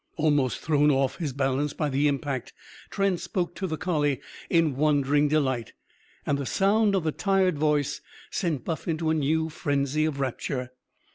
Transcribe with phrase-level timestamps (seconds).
[0.15, 2.53] Almost thrown off his balance by the impact,
[2.89, 5.73] Trent spoke to the collie in wondering delight.
[6.25, 8.01] And the sound of the tired voice
[8.31, 10.71] sent Buff into a new frenzy of rapture.